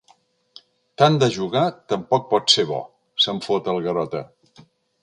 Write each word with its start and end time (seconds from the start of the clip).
Tant 1.01 1.17
de 1.23 1.29
jugar 1.35 1.63
tampoc 1.93 2.27
pot 2.33 2.51
ser 2.57 2.67
bo 2.73 2.81
—se'n 2.87 3.45
fot 3.51 3.71
el 3.77 3.83
Garota. 3.89 4.27